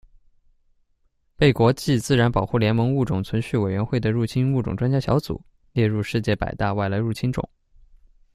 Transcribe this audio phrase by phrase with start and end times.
[1.35, 5.39] 被国际自然保护联盟物种存续委员会的入侵物种专家小组
[5.73, 7.47] 列入世界百大外来入侵种。